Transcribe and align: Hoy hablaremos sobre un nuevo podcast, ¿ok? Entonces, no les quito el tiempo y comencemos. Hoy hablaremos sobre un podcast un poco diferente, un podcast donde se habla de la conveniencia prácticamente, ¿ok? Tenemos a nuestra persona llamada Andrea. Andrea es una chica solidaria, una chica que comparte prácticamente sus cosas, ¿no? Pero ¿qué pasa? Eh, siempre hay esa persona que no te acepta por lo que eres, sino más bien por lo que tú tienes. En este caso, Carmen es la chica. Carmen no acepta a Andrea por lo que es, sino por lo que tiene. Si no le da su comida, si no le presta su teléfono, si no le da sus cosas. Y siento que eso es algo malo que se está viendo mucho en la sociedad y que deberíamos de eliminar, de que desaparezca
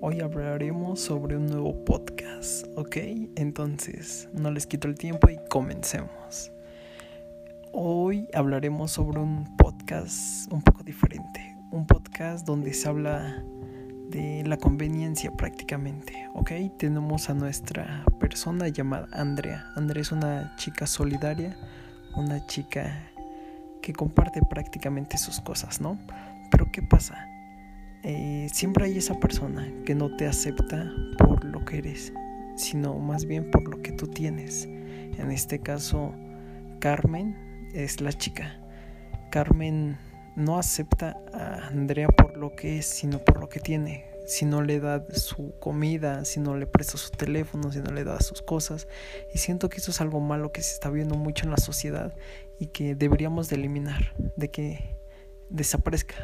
Hoy 0.00 0.20
hablaremos 0.20 0.98
sobre 0.98 1.36
un 1.36 1.46
nuevo 1.46 1.84
podcast, 1.84 2.66
¿ok? 2.74 2.96
Entonces, 3.36 4.30
no 4.32 4.50
les 4.50 4.66
quito 4.66 4.88
el 4.88 4.94
tiempo 4.94 5.28
y 5.28 5.38
comencemos. 5.50 6.50
Hoy 7.72 8.28
hablaremos 8.32 8.92
sobre 8.92 9.20
un 9.20 9.56
podcast 9.58 10.50
un 10.50 10.62
poco 10.62 10.82
diferente, 10.84 11.54
un 11.70 11.86
podcast 11.86 12.46
donde 12.46 12.72
se 12.72 12.88
habla 12.88 13.44
de 14.08 14.42
la 14.46 14.56
conveniencia 14.56 15.30
prácticamente, 15.32 16.26
¿ok? 16.34 16.52
Tenemos 16.78 17.28
a 17.28 17.34
nuestra 17.34 18.06
persona 18.18 18.68
llamada 18.68 19.08
Andrea. 19.12 19.66
Andrea 19.76 20.00
es 20.00 20.12
una 20.12 20.56
chica 20.56 20.86
solidaria, 20.86 21.58
una 22.16 22.46
chica 22.46 23.10
que 23.82 23.92
comparte 23.92 24.40
prácticamente 24.40 25.18
sus 25.18 25.40
cosas, 25.40 25.82
¿no? 25.82 25.98
Pero 26.50 26.72
¿qué 26.72 26.80
pasa? 26.80 27.33
Eh, 28.06 28.48
siempre 28.52 28.84
hay 28.84 28.98
esa 28.98 29.18
persona 29.18 29.72
que 29.86 29.94
no 29.94 30.14
te 30.14 30.26
acepta 30.26 30.92
por 31.16 31.42
lo 31.42 31.64
que 31.64 31.78
eres, 31.78 32.12
sino 32.54 32.98
más 32.98 33.24
bien 33.24 33.50
por 33.50 33.66
lo 33.66 33.80
que 33.80 33.92
tú 33.92 34.08
tienes. 34.08 34.66
En 34.66 35.30
este 35.30 35.60
caso, 35.60 36.12
Carmen 36.80 37.70
es 37.72 38.02
la 38.02 38.12
chica. 38.12 38.60
Carmen 39.30 39.96
no 40.36 40.58
acepta 40.58 41.16
a 41.32 41.68
Andrea 41.68 42.08
por 42.08 42.36
lo 42.36 42.54
que 42.54 42.78
es, 42.78 42.84
sino 42.84 43.20
por 43.20 43.40
lo 43.40 43.48
que 43.48 43.60
tiene. 43.60 44.04
Si 44.26 44.44
no 44.44 44.60
le 44.60 44.80
da 44.80 45.06
su 45.14 45.58
comida, 45.58 46.26
si 46.26 46.40
no 46.40 46.58
le 46.58 46.66
presta 46.66 46.98
su 46.98 47.10
teléfono, 47.10 47.72
si 47.72 47.78
no 47.80 47.90
le 47.90 48.04
da 48.04 48.20
sus 48.20 48.42
cosas. 48.42 48.86
Y 49.32 49.38
siento 49.38 49.70
que 49.70 49.78
eso 49.78 49.92
es 49.92 50.02
algo 50.02 50.20
malo 50.20 50.52
que 50.52 50.60
se 50.60 50.74
está 50.74 50.90
viendo 50.90 51.14
mucho 51.14 51.46
en 51.46 51.52
la 51.52 51.56
sociedad 51.56 52.14
y 52.58 52.66
que 52.66 52.94
deberíamos 52.94 53.48
de 53.48 53.56
eliminar, 53.56 54.14
de 54.36 54.50
que 54.50 54.98
desaparezca 55.48 56.16